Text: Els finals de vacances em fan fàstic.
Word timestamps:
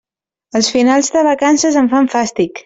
Els 0.59 0.69
finals 0.75 1.11
de 1.17 1.23
vacances 1.29 1.79
em 1.83 1.91
fan 1.93 2.11
fàstic. 2.17 2.59